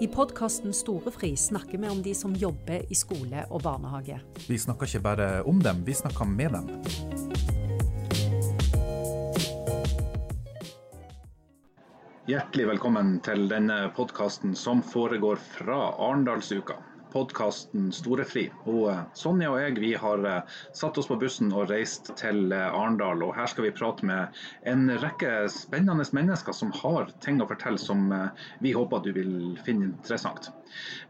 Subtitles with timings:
[0.00, 4.16] I podkasten Storefri snakker vi om de som jobber i skole og barnehage.
[4.48, 6.70] Vi snakker ikke bare om dem, vi snakker med dem.
[12.30, 16.80] Hjertelig velkommen til denne podkasten som foregår fra Arendalsuka
[17.12, 18.46] podkasten Storefri.
[18.70, 22.52] Og eh, Sonja og jeg vi har eh, satt oss på bussen og reist til
[22.54, 23.24] eh, Arendal.
[23.26, 24.40] Og her skal vi prate med
[24.70, 28.08] en rekke spennende mennesker som har ting å fortelle som
[28.64, 30.50] vi håper du vil finne interessant.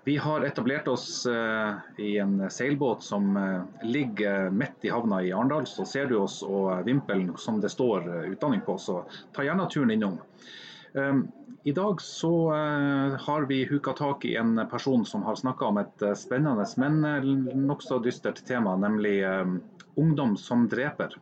[0.04, 1.26] Vi har etablert oss
[2.01, 3.37] i en seilbåt som
[3.84, 5.68] ligger midt i havna i Arendal.
[5.68, 9.02] Så ser du oss og vimpelen som det står utdanning på, så
[9.37, 10.18] ta gjerne turen innom.
[10.94, 11.28] Ehm,
[11.62, 15.76] I dag så eh, har vi huka tak i en person som har snakka om
[15.78, 19.24] et eh, spennende, men eh, nokså dystert tema, nemlig
[19.95, 21.16] ungdom som dreper.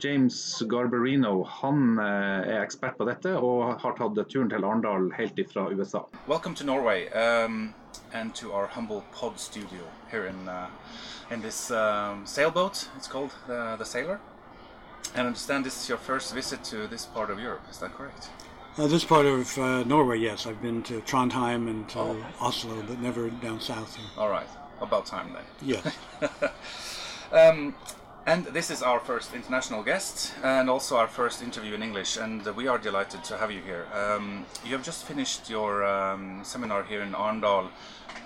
[0.00, 5.64] James Garbarino han er ekspert på dette og har tatt turen til Arendal helt ifra
[5.72, 6.02] USA.
[6.28, 7.72] Welcome to Norway um,
[8.12, 9.80] and to our humble pod studio
[10.10, 10.68] here in, uh,
[11.30, 11.40] in
[13.08, 14.20] called the, the Sailor.
[15.14, 17.92] And I understand this is your first visit to this part of Europe, is that
[17.94, 18.28] correct?
[18.78, 20.46] Uh, this part of uh, Norway, yes.
[20.46, 22.26] I've been to Trondheim and to oh.
[22.40, 24.06] Oslo, but never down south here.
[24.16, 24.46] All right.
[24.80, 25.42] About time then.
[25.62, 25.96] Yes.
[27.32, 27.74] um,
[28.26, 32.46] and this is our first international guest and also our first interview in English, and
[32.54, 33.86] we are delighted to have you here.
[33.92, 37.70] Um, you have just finished your um, seminar here in Arendal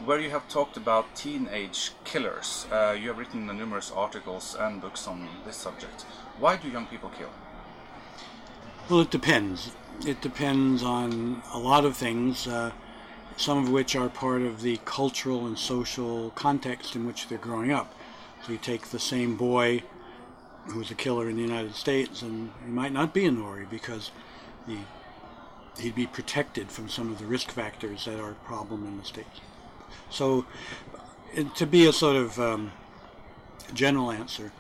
[0.05, 2.67] where you have talked about teenage killers.
[2.71, 6.05] Uh, you have written numerous articles and books on this subject.
[6.39, 7.31] Why do young people kill?
[8.89, 9.73] Well, it depends.
[10.07, 12.73] It depends on a lot of things, uh,
[13.37, 17.73] some of which are part of the cultural and social context in which they're growing
[17.73, 17.95] up.
[18.45, 19.85] So you take the same boy
[20.67, 24.11] who's a killer in the United States, and he might not be a Nori because
[25.79, 29.05] he'd be protected from some of the risk factors that are a problem in the
[29.05, 29.41] States.
[30.11, 30.47] So,
[31.57, 32.73] to be a sort of um,
[33.73, 34.53] general answer,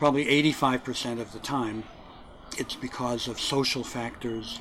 [0.00, 1.84] probably 85% of the time,
[2.56, 4.58] it's because of social factors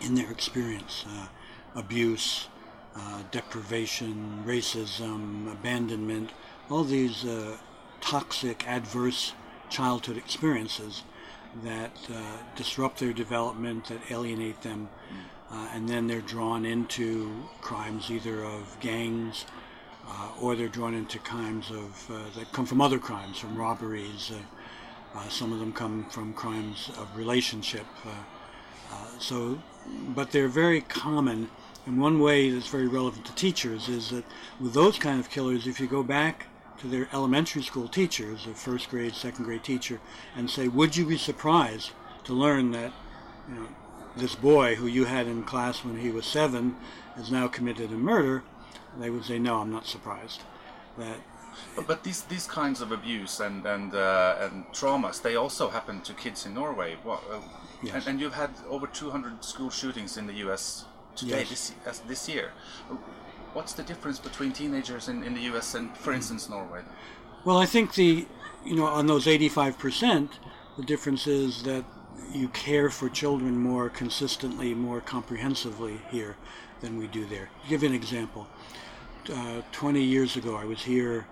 [0.00, 1.26] in their experience uh,
[1.74, 2.48] abuse,
[2.96, 6.30] uh, deprivation, racism, abandonment,
[6.70, 7.58] all these uh,
[8.00, 9.34] toxic, adverse
[9.68, 11.02] childhood experiences
[11.62, 12.18] that uh,
[12.56, 14.88] disrupt their development, that alienate them,
[15.50, 19.44] uh, and then they're drawn into crimes either of gangs
[20.08, 24.32] uh, or they're drawn into crimes of uh, that come from other crimes, from robberies.
[24.32, 27.86] Uh, uh, some of them come from crimes of relationship.
[29.18, 29.58] so,
[30.14, 31.50] but they're very common.
[31.86, 34.24] And one way that's very relevant to teachers is that
[34.60, 36.46] with those kind of killers, if you go back
[36.78, 40.00] to their elementary school teachers, a first grade, second grade teacher,
[40.36, 41.90] and say, would you be surprised
[42.24, 42.92] to learn that
[43.48, 43.68] you know,
[44.16, 46.76] this boy who you had in class when he was seven
[47.16, 48.42] has now committed a murder,
[48.98, 50.42] they would say, no, I'm not surprised.
[50.98, 51.18] That
[51.86, 56.12] but these these kinds of abuse and and uh, and traumas they also happen to
[56.14, 56.96] kids in Norway.
[57.04, 57.40] Well, uh,
[57.82, 57.94] yes.
[57.94, 60.84] and, and, you've had over 200 school shootings in the U.S.
[61.16, 61.72] today yes.
[61.84, 62.52] this this year.
[63.52, 65.74] What's the difference between teenagers in, in the U.S.
[65.74, 66.82] and, for instance, Norway?
[67.44, 68.26] Well, I think the
[68.64, 70.38] you know on those 85 percent,
[70.76, 71.84] the difference is that
[72.32, 76.36] you care for children more consistently, more comprehensively here
[76.80, 77.48] than we do there.
[77.62, 78.46] To give you an example,
[79.30, 81.26] uh, 20 years ago I was here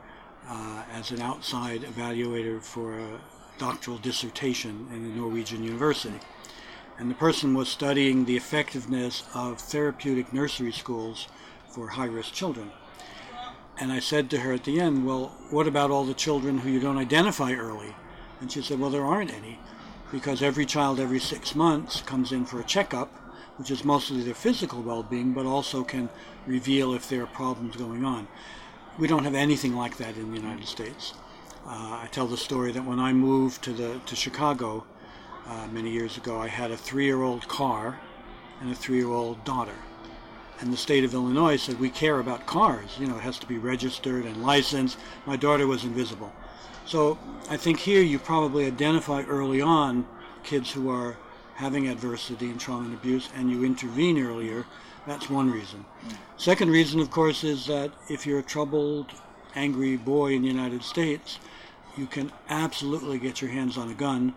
[0.49, 3.21] uh, as an outside evaluator for a
[3.59, 6.19] doctoral dissertation in a Norwegian university.
[6.99, 11.29] And the person was studying the effectiveness of therapeutic nursery schools
[11.69, 12.71] for high risk children.
[13.79, 16.71] And I said to her at the end, Well, what about all the children who
[16.71, 17.95] you don't identify early?
[18.41, 19.59] And she said, Well, there aren't any
[20.11, 23.11] because every child every six months comes in for a checkup,
[23.57, 26.09] which is mostly their physical well-being, but also can
[26.47, 28.29] reveal if there are problems going on.
[28.99, 31.15] We don't have anything like that in the United States.
[31.67, 34.85] Uh, I tell the story that when I moved to the to Chicago
[35.47, 37.99] uh, many years ago, I had a three-year-old car
[38.61, 39.75] and a three-year-old daughter.
[40.61, 42.97] And the state of Illinois said, we care about cars.
[42.99, 44.97] You know, it has to be registered and licensed.
[45.27, 46.33] My daughter was invisible.
[46.87, 47.19] So
[47.51, 50.07] I think here you probably identify early on
[50.45, 51.17] kids who are
[51.57, 54.65] having adversity and trauma and abuse and you intervene earlier.
[55.07, 55.85] That's one reason.
[56.37, 59.13] Second reason, of course, is that if you're a troubled,
[59.55, 61.39] angry boy in the United States,
[61.97, 64.35] you can absolutely get your hands on a gun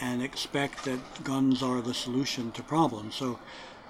[0.00, 3.14] and expect that guns are the solution to problems.
[3.14, 3.38] So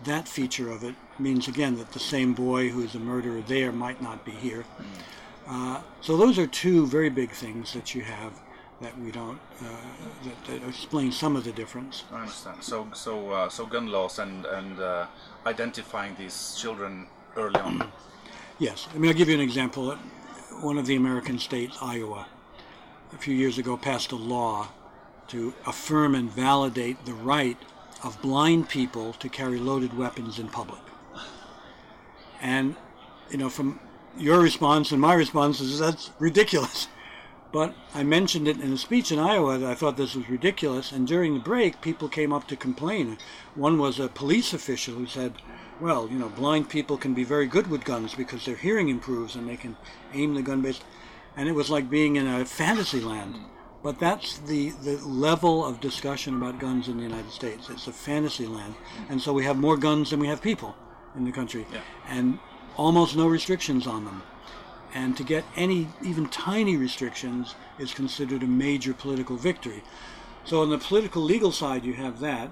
[0.05, 4.03] that feature of it means, again, that the same boy who's a murderer there might
[4.03, 4.65] not be here.
[5.47, 8.41] Uh, so those are two very big things that you have.
[8.81, 9.67] That we don't uh,
[10.25, 12.05] that, that explain some of the difference.
[12.13, 12.63] I understand.
[12.63, 15.07] So so uh, so gun laws and and uh,
[15.47, 17.07] identifying these children
[17.37, 17.91] early on.
[18.59, 19.97] Yes, I mean I'll give you an example.
[20.61, 22.27] One of the American states, Iowa,
[23.13, 24.69] a few years ago passed a law
[25.29, 27.57] to affirm and validate the right
[28.03, 30.81] of blind people to carry loaded weapons in public.
[32.41, 32.77] And
[33.31, 33.81] you know, from
[34.17, 36.89] your response and my response is that's ridiculous.
[37.55, 40.91] But I mentioned it in a speech in Iowa that I thought this was ridiculous,
[40.91, 43.17] and during the break, people came up to complain.
[43.55, 45.35] One was a police official who said,
[45.81, 49.37] well, you know, blind people can be very good with guns because their hearing improves
[49.37, 49.77] and they can
[50.13, 50.83] aim the gun based.
[51.37, 53.37] And it was like being in a fantasy land.
[53.85, 57.71] But that's the, the level of discussion about guns in the United States.
[57.71, 58.75] It's a fantasy land.
[59.09, 60.75] And so we have more guns than we have people
[61.15, 61.69] in the country.
[61.73, 61.83] Yeah.
[62.09, 62.41] And
[62.77, 64.25] almost no restrictions on them.
[64.95, 69.83] And to get any, even tiny restrictions, is considered a major political victory.
[70.45, 72.51] So on the political legal side, you have that.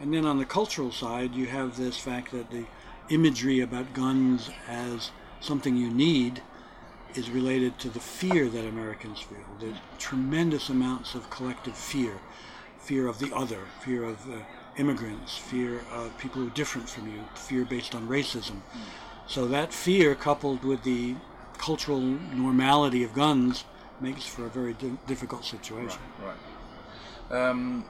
[0.00, 2.64] And then on the cultural side, you have this fact that the
[3.10, 6.40] imagery about guns as something you need
[7.14, 9.44] is related to the fear that Americans feel.
[9.60, 12.20] There's tremendous amounts of collective fear
[12.82, 14.38] fear of the other, fear of uh,
[14.76, 18.60] immigrants, fear of people who are different from you, fear based on racism.
[19.28, 21.14] So that fear, coupled with the
[21.62, 23.64] cultural normality of guns,
[24.00, 26.00] makes for a very di- difficult situation.
[26.28, 26.40] Right.
[27.38, 27.84] Um,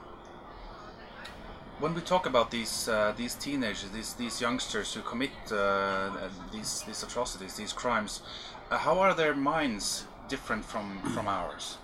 [1.80, 6.10] when we talk about these uh, these teenagers, these these youngsters who commit uh,
[6.52, 8.22] these these atrocities, these crimes,
[8.70, 11.78] uh, how are their minds different from from ours?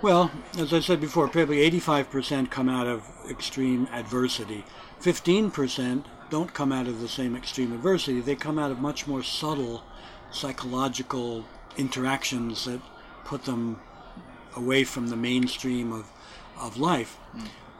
[0.00, 4.64] Well, as I said before, probably 85% come out of extreme adversity.
[5.00, 8.20] 15% don't come out of the same extreme adversity.
[8.20, 9.84] They come out of much more subtle
[10.32, 11.44] psychological
[11.76, 12.80] interactions that
[13.24, 13.80] put them
[14.56, 16.06] away from the mainstream of,
[16.60, 17.18] of life.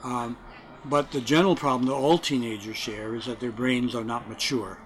[0.04, 0.36] Um,
[0.84, 4.78] but the general problem that all teenagers share is that their brains are not mature.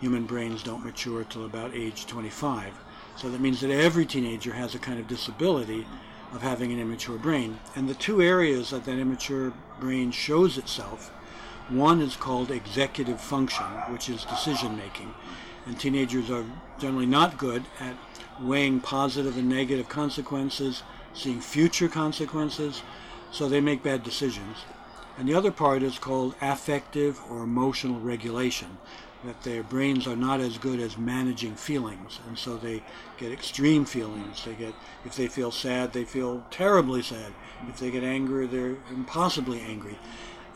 [0.00, 2.72] Human brains don't mature till about age 25.
[3.16, 5.86] So that means that every teenager has a kind of disability
[6.32, 7.58] of having an immature brain.
[7.76, 11.10] And the two areas that that immature brain shows itself,
[11.68, 15.14] one is called executive function, which is decision making.
[15.66, 16.44] And teenagers are
[16.78, 17.96] generally not good at
[18.40, 20.82] weighing positive and negative consequences,
[21.14, 22.82] seeing future consequences,
[23.30, 24.58] so they make bad decisions.
[25.16, 28.78] And the other part is called affective or emotional regulation,
[29.24, 32.82] that their brains are not as good as managing feelings, and so they
[33.16, 34.44] get extreme feelings.
[34.44, 34.74] They get,
[35.04, 37.32] if they feel sad, they feel terribly sad.
[37.68, 39.98] If they get angry, they're impossibly angry.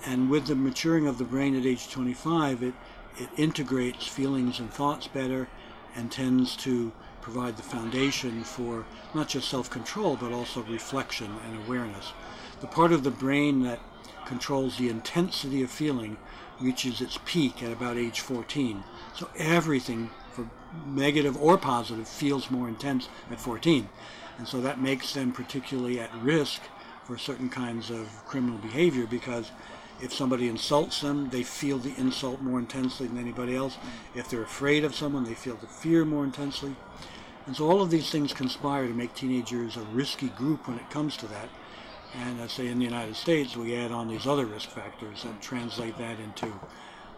[0.05, 2.75] And with the maturing of the brain at age 25, it,
[3.19, 5.49] it integrates feelings and thoughts better
[5.95, 12.13] and tends to provide the foundation for not just self-control, but also reflection and awareness.
[12.61, 13.81] The part of the brain that
[14.25, 16.17] controls the intensity of feeling
[16.61, 18.83] reaches its peak at about age 14.
[19.15, 20.49] So everything, for
[20.87, 23.89] negative or positive, feels more intense at 14.
[24.39, 26.63] And so that makes them particularly at risk
[27.05, 29.51] for certain kinds of criminal behavior because
[30.01, 33.77] if somebody insults them, they feel the insult more intensely than anybody else.
[34.15, 36.77] If they're afraid of someone, they feel the fear more intensely.
[37.47, 40.91] And so all of these things conspire to make teenagers a risky group when it
[40.91, 41.49] comes to that.
[42.15, 45.41] And I say in the United States, we add on these other risk factors and
[45.41, 46.53] translate that into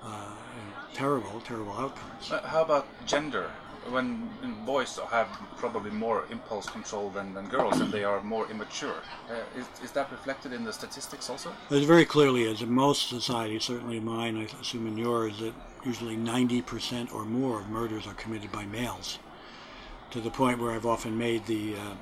[0.02, 0.30] uh,
[0.94, 2.28] terrible, terrible outcomes.
[2.28, 3.50] How about gender?
[3.88, 4.28] When
[4.66, 9.58] boys have probably more impulse control than, than girls and they are more immature, uh,
[9.58, 11.52] is, is that reflected in the statistics also?
[11.70, 12.62] It very clearly is.
[12.62, 17.60] In most societies, certainly in mine, I assume in yours, that usually 90% or more
[17.60, 19.18] of murders are committed by males.
[20.10, 21.94] To the point where I've often made the uh,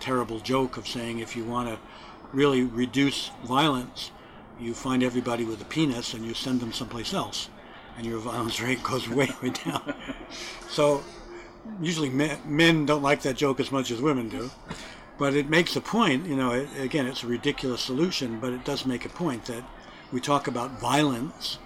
[0.00, 1.78] terrible joke of saying if you want to
[2.32, 4.10] really reduce violence,
[4.60, 7.48] you find everybody with a penis and you send them someplace else,
[7.96, 9.94] and your violence rate goes way, way down.
[10.68, 11.02] So
[11.80, 14.50] usually men, men don't like that joke as much as women do,
[15.18, 16.26] but it makes a point.
[16.26, 19.64] You know, it, again, it's a ridiculous solution, but it does make a point that
[20.12, 21.58] we talk about violence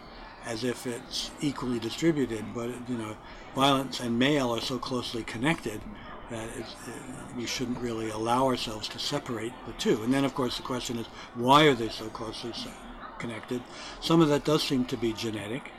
[0.45, 3.17] as if it's equally distributed, but you know,
[3.55, 5.81] violence and male are so closely connected
[6.31, 6.67] that it,
[7.37, 10.03] we shouldn't really allow ourselves to separate the two.
[10.03, 12.53] And then, of course, the question is, why are they so closely
[13.19, 13.63] connected?
[14.01, 15.71] Some of that does seem to be genetic.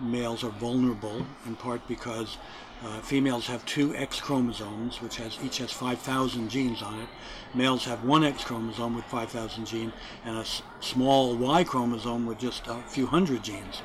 [0.00, 2.38] Males are vulnerable in part because
[2.82, 7.08] uh, females have two X chromosomes, which has each has 5,000 genes on it.
[7.54, 9.92] Males have one X chromosome with 5,000 genes
[10.24, 13.82] and a s- small Y chromosome with just a few hundred genes.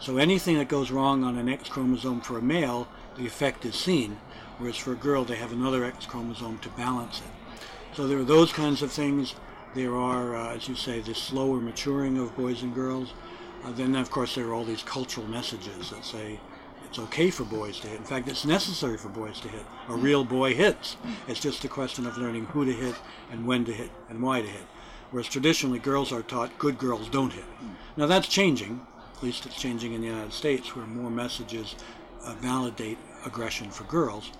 [0.00, 3.76] So anything that goes wrong on an X chromosome for a male, the effect is
[3.76, 4.18] seen,
[4.58, 7.56] whereas for a girl they have another X chromosome to balance it.
[7.96, 9.34] So there are those kinds of things.
[9.74, 13.14] There are, uh, as you say, the slower maturing of boys and girls.
[13.64, 16.38] Uh, then, of course, there are all these cultural messages that say
[16.88, 17.98] it's okay for boys to hit.
[17.98, 19.64] In fact, it's necessary for boys to hit.
[19.88, 20.96] A real boy hits.
[21.26, 22.94] It's just a question of learning who to hit
[23.32, 24.66] and when to hit and why to hit.
[25.10, 27.44] Whereas traditionally, girls are taught good girls don't hit.
[27.96, 28.86] Now that's changing.
[29.16, 31.74] At least it's changing in the United States, where more messages
[32.22, 34.30] uh, validate aggression for girls.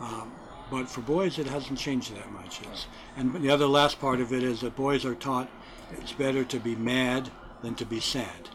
[0.00, 0.32] Um,
[0.70, 2.60] but for boys, it hasn't changed that much.
[2.62, 5.48] It's, and the other last part of it is that boys are taught
[5.92, 7.30] it's better to be mad
[7.62, 8.50] than to be sad.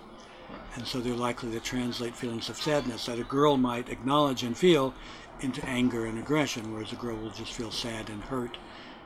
[0.75, 4.57] And so they're likely to translate feelings of sadness that a girl might acknowledge and
[4.57, 4.93] feel
[5.41, 8.57] into anger and aggression, whereas a girl will just feel sad and hurt.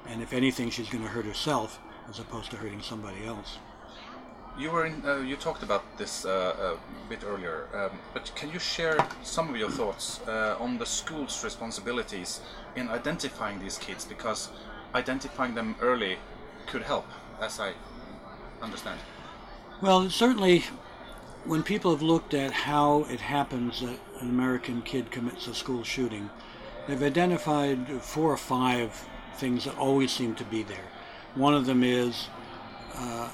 [0.07, 3.57] And if anything, she's going to hurt herself as opposed to hurting somebody else.
[4.57, 8.49] You were in, uh, you talked about this uh, a bit earlier, um, but can
[8.49, 12.41] you share some of your thoughts uh, on the school's responsibilities
[12.75, 14.03] in identifying these kids?
[14.03, 14.49] Because
[14.95, 16.17] identifying them early
[16.65, 17.05] could help,
[17.39, 17.73] as I
[18.61, 18.99] understand.
[19.79, 20.63] Well, certainly,
[21.47, 25.83] when people have looked at how it happens that an American kid commits a school
[25.83, 26.29] shooting,
[26.87, 30.89] they've identified four or five things that always seem to be there.
[31.35, 32.27] One of them is
[32.95, 33.29] uh,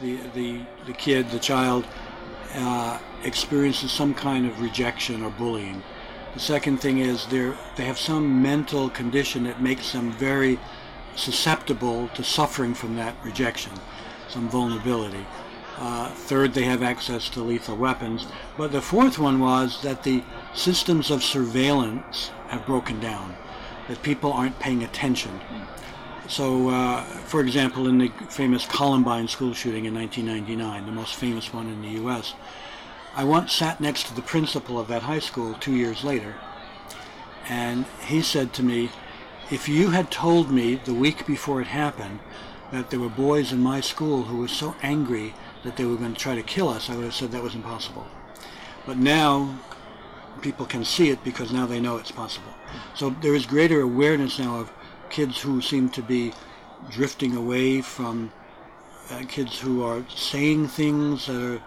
[0.00, 1.86] the, the, the kid, the child,
[2.54, 5.82] uh, experiences some kind of rejection or bullying.
[6.34, 10.58] The second thing is they they have some mental condition that makes them very
[11.14, 13.72] susceptible to suffering from that rejection,
[14.28, 15.26] some vulnerability.
[15.78, 18.26] Uh, third, they have access to lethal weapons.
[18.56, 20.22] But the fourth one was that the
[20.54, 23.34] systems of surveillance have broken down,
[23.88, 25.40] that people aren't paying attention.
[26.28, 31.52] So, uh, for example, in the famous Columbine school shooting in 1999, the most famous
[31.52, 32.34] one in the U.S.,
[33.14, 36.36] I once sat next to the principal of that high school two years later,
[37.48, 38.90] and he said to me,
[39.50, 42.20] if you had told me the week before it happened
[42.70, 46.14] that there were boys in my school who were so angry that they were going
[46.14, 48.06] to try to kill us, I would have said that was impossible.
[48.86, 49.58] But now
[50.40, 52.52] people can see it because now they know it's possible.
[52.94, 54.72] So there is greater awareness now of
[55.10, 56.32] kids who seem to be
[56.90, 58.32] drifting away from
[59.10, 61.62] uh, kids who are saying things that are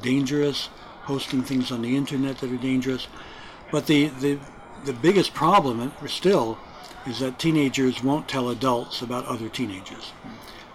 [0.00, 0.68] dangerous,
[1.04, 3.06] posting things on the internet that are dangerous.
[3.70, 4.38] But the, the,
[4.84, 6.58] the biggest problem still
[7.06, 10.12] is that teenagers won't tell adults about other teenagers.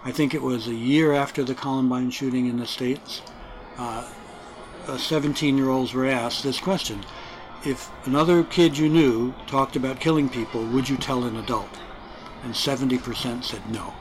[0.04, 3.22] I think it was a year after the Columbine shooting in the States,
[3.78, 4.08] uh,
[4.96, 7.04] 17 year olds were asked this question
[7.64, 11.78] If another kid you knew talked about killing people, would you tell an adult?
[12.42, 13.94] and 70% said no.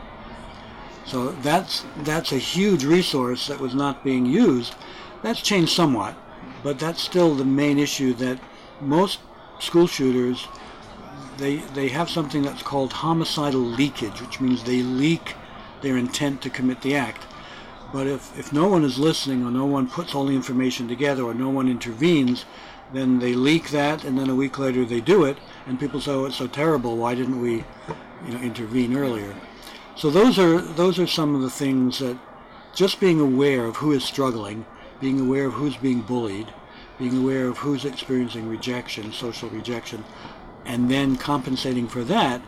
[1.06, 4.76] So that's that's a huge resource that was not being used.
[5.24, 6.16] That's changed somewhat,
[6.64, 8.40] but that's still the main issue that
[8.80, 9.20] most
[9.60, 10.48] school shooters
[11.38, 15.36] they they have something that's called homicidal leakage, which means they leak
[15.82, 17.26] their intent to commit the act.
[17.94, 21.24] But if, if no one is listening or no one puts all the information together
[21.24, 22.46] or no one intervenes,
[22.94, 26.12] then they leak that and then a week later they do it and people say,
[26.12, 27.64] oh, it's so terrible, why didn't we
[28.26, 29.36] you know, intervene earlier.
[29.96, 32.18] So those are those are some of the things that
[32.74, 34.66] just being aware of who is struggling,
[35.00, 36.48] being aware of who's being bullied,
[36.98, 40.04] being aware of who's experiencing rejection, social rejection,
[40.66, 42.42] and then compensating for that,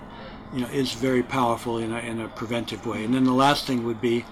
[0.53, 3.03] you know, is very powerful in a, in a preventive way.
[3.03, 4.25] And then the last thing would be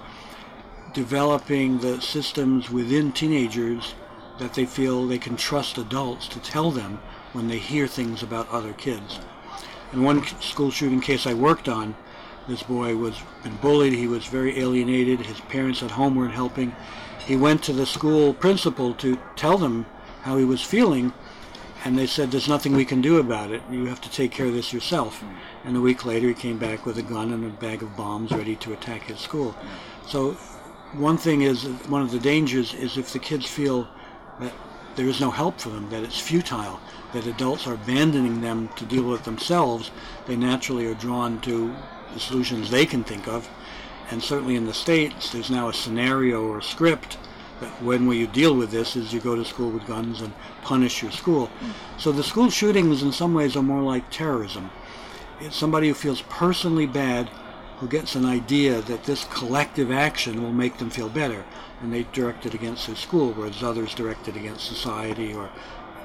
[0.93, 3.95] developing the systems within teenagers
[4.39, 6.99] that they feel they can trust adults to tell them
[7.33, 9.19] when they hear things about other kids.
[9.93, 11.95] In one school shooting case I worked on,
[12.47, 13.93] this boy was been bullied.
[13.93, 15.21] He was very alienated.
[15.21, 16.75] His parents at home weren't helping.
[17.19, 19.85] He went to the school principal to tell them
[20.23, 21.13] how he was feeling,
[21.83, 23.61] and they said, "There's nothing we can do about it.
[23.71, 25.67] You have to take care of this yourself." Hmm.
[25.67, 28.31] And a week later, he came back with a gun and a bag of bombs,
[28.31, 29.51] ready to attack his school.
[29.51, 29.67] Hmm.
[30.07, 30.31] So,
[30.93, 33.87] one thing is one of the dangers is if the kids feel
[34.39, 34.53] that
[34.95, 36.79] there is no help for them, that it's futile,
[37.13, 39.91] that adults are abandoning them to deal with themselves,
[40.27, 41.73] they naturally are drawn to
[42.13, 43.49] the solutions they can think of.
[44.09, 47.17] And certainly in the States, there's now a scenario or a script
[47.81, 51.01] when will you deal with this is you go to school with guns and punish
[51.01, 51.49] your school.
[51.97, 54.71] So the school shootings in some ways are more like terrorism.
[55.39, 57.29] It's somebody who feels personally bad
[57.81, 61.43] who gets an idea that this collective action will make them feel better
[61.81, 65.49] and they direct it against their school, whereas others direct it against society or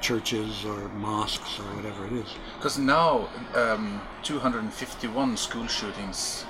[0.00, 2.34] churches or mosques or whatever it is.
[2.56, 6.46] Because now, um, 251 school shootings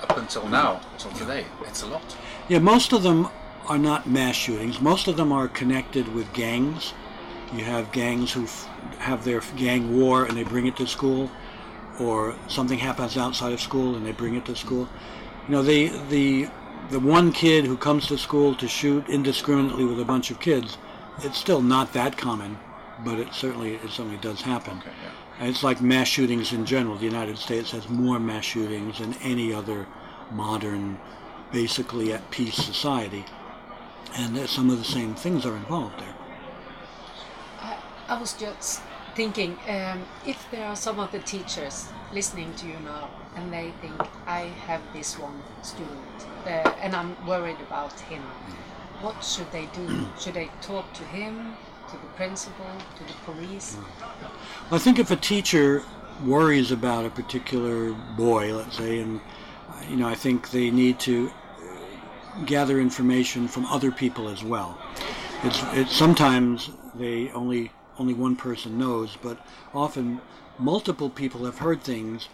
[0.00, 2.16] up until now, until today, it's a lot.
[2.48, 3.28] Yeah, most of them
[3.70, 4.80] are not mass shootings.
[4.80, 6.92] Most of them are connected with gangs.
[7.52, 11.30] You have gangs who f- have their gang war and they bring it to school.
[11.98, 14.88] or something happens outside of school and they bring it to school.
[15.46, 16.48] You know, the the
[16.90, 20.78] the one kid who comes to school to shoot indiscriminately with a bunch of kids,
[21.22, 22.58] it's still not that common,
[23.04, 24.78] but it certainly it certainly does happen.
[24.78, 25.10] Okay, yeah.
[25.40, 26.96] And it's like mass shootings in general.
[26.96, 29.86] The United States has more mass shootings than any other
[30.30, 31.00] modern,
[31.52, 33.24] basically at peace society,
[34.16, 36.14] and some of the same things are involved there.
[37.60, 38.82] I, I was just
[39.14, 43.72] thinking um, if there are some of the teachers listening to you now and they
[43.80, 48.22] think I have this one student uh, and I'm worried about him,
[49.00, 50.06] what should they do?
[50.18, 51.56] should they talk to him,
[51.88, 53.76] to the principal, to the police?
[54.70, 55.82] I think if a teacher
[56.24, 59.20] worries about a particular boy, let's say, and
[59.88, 61.30] you know, I think they need to
[62.46, 64.78] gather information from other people as well.
[65.42, 69.38] It's, it's sometimes they only only one person knows, but
[69.74, 70.20] often
[70.58, 72.28] multiple people have heard things.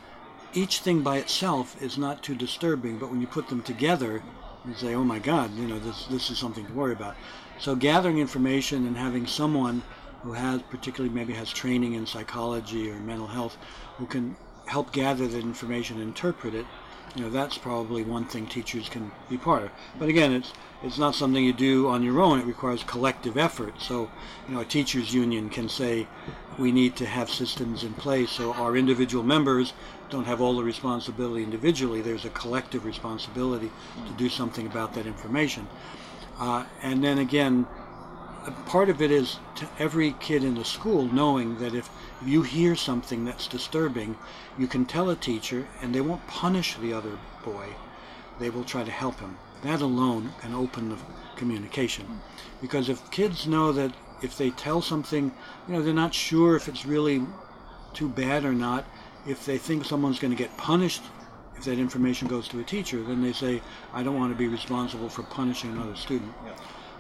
[0.54, 4.22] Each thing by itself is not too disturbing, but when you put them together,
[4.66, 7.16] you say, "Oh my God, you know, this this is something to worry about."
[7.58, 9.82] So gathering information and having someone
[10.22, 13.56] who has particularly maybe has training in psychology or mental health
[13.98, 14.36] who can
[14.66, 16.66] help gather that information and interpret it
[17.16, 19.70] you know that's probably one thing teachers can be part of.
[19.98, 22.38] But again it's it's not something you do on your own.
[22.38, 23.80] It requires collective effort.
[23.80, 24.10] So
[24.46, 26.06] you know a teachers union can say
[26.58, 29.72] we need to have systems in place so our individual members
[30.10, 32.02] don't have all the responsibility individually.
[32.02, 33.70] There's a collective responsibility
[34.06, 35.66] to do something about that information.
[36.38, 37.66] Uh, and then again
[38.66, 41.88] part of it is to every kid in the school knowing that if
[42.24, 44.16] you hear something that's disturbing,
[44.58, 47.66] you can tell a teacher and they won't punish the other boy.
[48.38, 49.38] They will try to help him.
[49.62, 50.98] That alone can open the
[51.36, 52.20] communication.
[52.60, 55.32] Because if kids know that if they tell something,
[55.66, 57.22] you know, they're not sure if it's really
[57.94, 58.84] too bad or not,
[59.26, 61.02] if they think someone's going to get punished
[61.56, 63.62] if that information goes to a teacher, then they say,
[63.92, 66.32] I don't want to be responsible for punishing another student.
[66.44, 66.52] Yeah.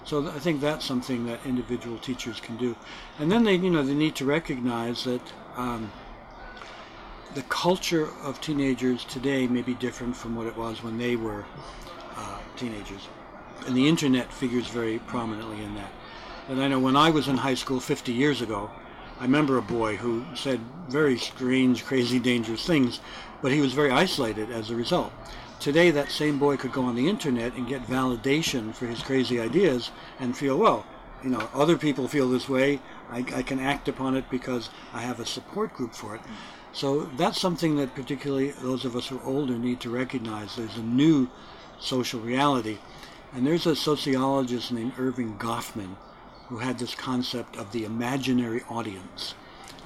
[0.06, 2.76] So I think that's something that individual teachers can do,
[3.18, 5.20] and then they, you know, they need to recognize that
[5.56, 5.90] um,
[7.34, 11.44] the culture of teenagers today may be different from what it was when they were
[12.16, 13.08] uh, teenagers,
[13.66, 15.90] and the internet figures very prominently in that.
[16.48, 18.70] And I know when I was in high school 50 years ago,
[19.18, 23.00] I remember a boy who said very strange, crazy, dangerous things,
[23.42, 25.12] but he was very isolated as a result.
[25.60, 29.40] Today, that same boy could go on the internet and get validation for his crazy
[29.40, 29.90] ideas
[30.20, 30.86] and feel, well,
[31.24, 32.80] you know, other people feel this way.
[33.10, 36.20] I, I can act upon it because I have a support group for it.
[36.72, 40.54] So that's something that particularly those of us who are older need to recognize.
[40.54, 41.28] There's a new
[41.80, 42.78] social reality.
[43.32, 45.96] And there's a sociologist named Erving Goffman
[46.48, 49.34] who had this concept of the imaginary audience.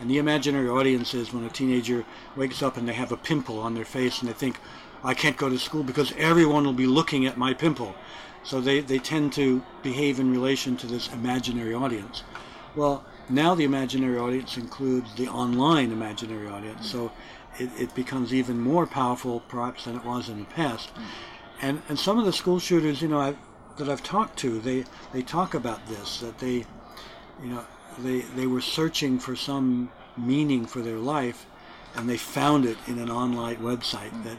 [0.00, 2.04] And the imaginary audience is when a teenager
[2.36, 4.58] wakes up and they have a pimple on their face and they think,
[5.02, 7.94] I can't go to school because everyone will be looking at my pimple.
[8.42, 12.22] So they, they tend to behave in relation to this imaginary audience.
[12.74, 17.12] Well, now the imaginary audience includes the online imaginary audience, so
[17.58, 20.90] it, it becomes even more powerful perhaps than it was in the past.
[21.60, 23.36] And, and some of the school shooters, you know, I've,
[23.76, 26.64] that I've talked to, they, they talk about this, that they,
[27.42, 27.64] you know,
[27.98, 31.46] they, they were searching for some meaning for their life
[31.96, 34.38] and they found it in an online website that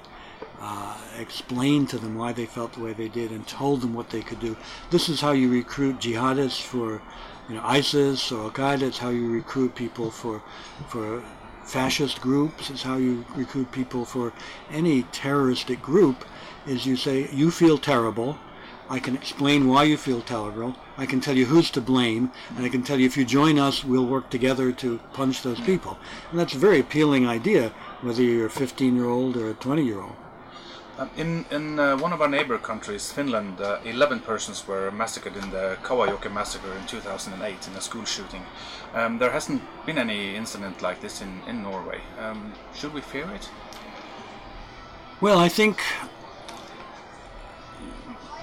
[0.61, 4.11] uh, explained to them why they felt the way they did and told them what
[4.11, 4.55] they could do.
[4.91, 7.01] This is how you recruit jihadists for
[7.49, 8.83] you know, ISIS or Al Qaeda.
[8.83, 10.43] It's how you recruit people for
[10.87, 11.23] for
[11.63, 12.69] fascist groups.
[12.69, 14.33] It's how you recruit people for
[14.71, 16.25] any terroristic group.
[16.67, 18.37] Is you say you feel terrible.
[18.87, 20.75] I can explain why you feel terrible.
[20.97, 23.57] I can tell you who's to blame, and I can tell you if you join
[23.57, 25.97] us, we'll work together to punish those people.
[26.29, 27.69] And that's a very appealing idea,
[28.01, 30.11] whether you're a 15-year-old or a 20-year-old.
[30.11, 30.30] Um,
[31.17, 35.49] in in uh, one of our neighbor countries, Finland, uh, 11 persons were massacred in
[35.51, 38.43] the Kauhajoki massacre in 2008 in a school shooting.
[38.93, 42.01] Um, there hasn't been any incident like this in, in Norway.
[42.19, 43.49] Um, should we fear it?
[45.21, 45.81] Well, I think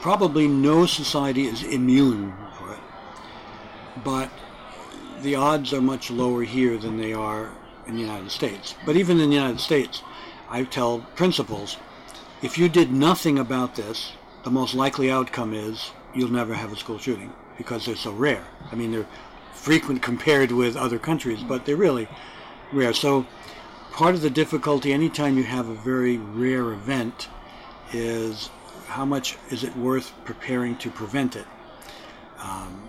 [0.01, 2.81] probably no society is immune for it,
[4.05, 4.31] but
[5.23, 7.51] the odds are much lower here than they are
[7.87, 8.75] in the United States.
[8.87, 10.03] But even in the United States,
[10.49, 11.77] I tell principals,
[12.43, 14.13] if you did nothing about this,
[14.45, 18.45] the most likely outcome is you'll never have a school shooting because they're so rare.
[18.71, 19.07] I mean, they're
[19.53, 22.09] frequent compared with other countries, but they're really
[22.73, 22.93] rare.
[22.93, 23.27] So
[23.93, 27.29] part of the difficulty anytime you have a very rare event
[27.93, 28.51] is
[28.87, 31.47] how much is it worth preparing to prevent it?
[32.39, 32.89] Um,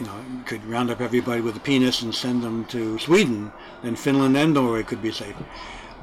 [0.00, 3.52] you know, you could round up everybody with a penis and send them to Sweden,
[3.82, 5.36] then Finland and Norway could be safe.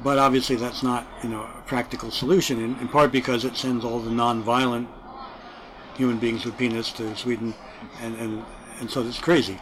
[0.02, 3.84] But obviously that's not you know a practical solution in, in part because it sends
[3.84, 4.88] all the non-violent
[5.96, 7.54] human beings with penis to Sweden
[8.00, 8.44] and, and,
[8.80, 9.58] and so it's crazy.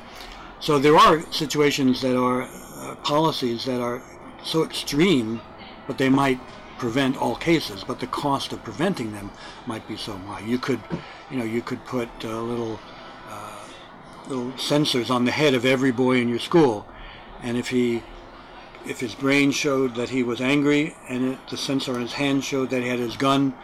[0.61, 4.03] So there are situations that are uh, policies that are
[4.45, 5.41] so extreme,
[5.87, 6.39] but they might
[6.79, 9.31] prevent all cases, but the cost of preventing them
[9.67, 10.41] might be so high.
[10.41, 10.81] You could,
[11.31, 12.81] you know, you could put uh, little
[13.29, 13.67] uh,
[14.29, 16.87] little sensors on the head of every boy in your school,
[17.43, 18.03] and if he
[18.87, 22.45] if his brain showed that he was angry and it, the sensor on his hand
[22.45, 23.55] showed that he had his gun,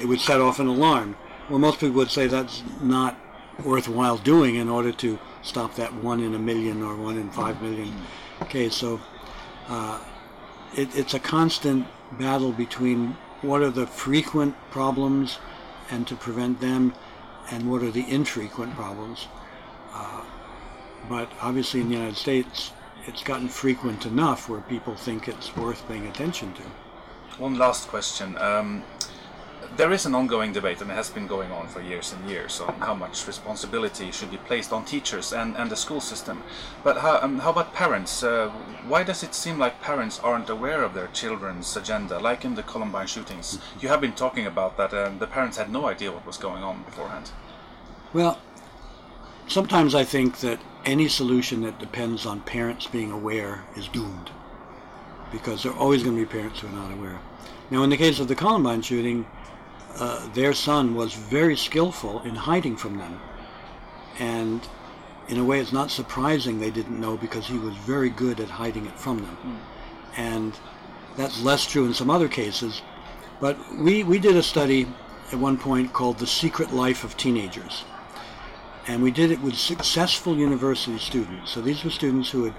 [0.00, 1.16] it would set off an alarm.
[1.48, 3.18] Well, most people would say that's not
[3.64, 7.60] worthwhile doing in order to stop that one in a million or one in five
[7.60, 7.92] million
[8.48, 8.74] case.
[8.74, 9.00] So
[9.68, 10.00] uh,
[10.76, 11.86] it, it's a constant
[12.18, 15.38] battle between what are the frequent problems
[15.90, 16.94] and to prevent them
[17.50, 19.26] and what are the infrequent problems.
[19.92, 20.24] Uh,
[21.08, 22.72] but obviously in the United States,
[23.06, 26.62] it's gotten frequent enough where people think it's worth paying attention to.
[27.38, 28.36] One last question.
[28.38, 28.84] Um,
[29.76, 32.60] there is an ongoing debate, and it has been going on for years and years,
[32.60, 36.42] on how much responsibility should be placed on teachers and, and the school system.
[36.84, 38.22] But how, um, how about parents?
[38.22, 38.50] Uh,
[38.86, 42.62] why does it seem like parents aren't aware of their children's agenda, like in the
[42.62, 43.58] Columbine shootings?
[43.80, 46.62] You have been talking about that, and the parents had no idea what was going
[46.62, 47.30] on beforehand.
[48.12, 48.38] Well,
[49.52, 54.30] sometimes I think that any solution that depends on parents being aware is doomed
[55.30, 57.20] because there are always going to be parents who are not aware.
[57.70, 59.26] Now, in the case of the Columbine shooting,
[59.96, 63.20] uh, their son was very skillful in hiding from them.
[64.18, 64.66] And
[65.28, 68.48] in a way, it's not surprising they didn't know because he was very good at
[68.48, 69.36] hiding it from them.
[69.42, 70.18] Mm.
[70.18, 70.52] And
[71.16, 72.82] that's less true in some other cases.
[73.40, 74.86] But we, we did a study
[75.32, 77.84] at one point called The Secret Life of Teenagers.
[78.86, 81.52] And we did it with successful university students.
[81.52, 82.54] So these were students who had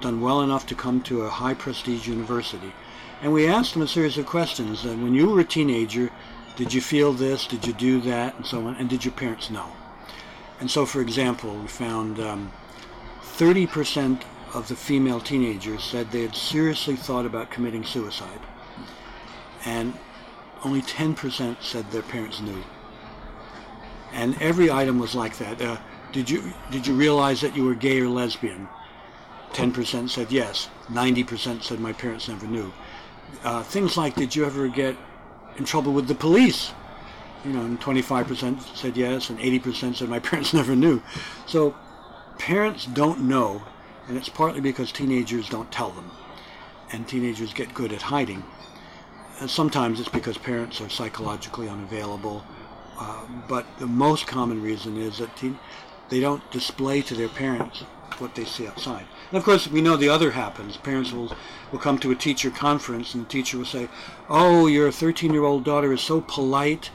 [0.00, 2.72] done well enough to come to a high prestige university.
[3.22, 4.84] And we asked them a series of questions.
[4.84, 6.10] And when you were a teenager,
[6.56, 7.46] did you feel this?
[7.46, 8.34] Did you do that?
[8.36, 8.76] And so on.
[8.76, 9.72] And did your parents know?
[10.60, 12.52] And so, for example, we found um,
[13.22, 14.22] 30%
[14.54, 18.40] of the female teenagers said they had seriously thought about committing suicide.
[19.64, 19.94] And
[20.64, 22.62] only 10% said their parents knew.
[24.12, 25.60] And every item was like that.
[25.60, 25.78] Uh,
[26.12, 28.68] did you did you realize that you were gay or lesbian?
[29.52, 30.68] 10% said yes.
[30.88, 32.72] 90% said my parents never knew.
[33.44, 34.96] Uh, things like, did you ever get
[35.56, 36.72] in trouble with the police?
[37.44, 41.02] You know, and 25% said yes, and 80% said my parents never knew.
[41.46, 41.74] So
[42.38, 43.62] parents don't know,
[44.08, 46.10] and it's partly because teenagers don't tell them,
[46.92, 48.44] and teenagers get good at hiding.
[49.40, 52.44] And sometimes it's because parents are psychologically unavailable,
[52.98, 55.58] uh, but the most common reason is that teen-
[56.08, 57.84] they don't display to their parents
[58.18, 59.04] what they see outside.
[59.30, 60.76] And of course, we know the other happens.
[60.76, 61.34] Parents will,
[61.70, 63.88] will come to a teacher conference and the teacher will say,
[64.28, 66.90] oh, your 13-year-old daughter is so polite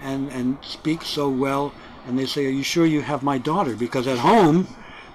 [0.00, 1.72] and, and speaks so well.
[2.06, 3.76] And they say, are you sure you have my daughter?
[3.76, 4.66] Because at home,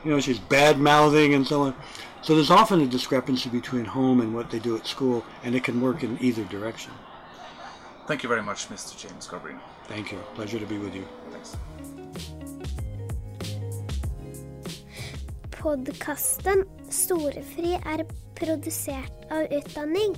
[0.03, 1.75] you know, she's bad-mouthing and so on.
[2.21, 5.63] So there's often a discrepancy between home and what they do at school, and it
[5.63, 6.91] can work in either direction.
[8.07, 8.97] Thank you very much, Mr.
[8.97, 9.59] James Garbarino.
[9.87, 10.19] Thank you.
[10.35, 11.05] Pleasure to be with you.
[11.31, 11.55] Thanks.
[15.49, 20.15] Podkasten Storefri er produsert av Utdanning.